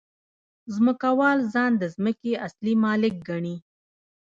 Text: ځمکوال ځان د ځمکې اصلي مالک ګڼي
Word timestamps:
ځمکوال 0.75 1.37
ځان 1.53 1.71
د 1.77 1.83
ځمکې 1.95 2.31
اصلي 2.47 2.73
مالک 2.83 3.13
ګڼي 3.29 3.55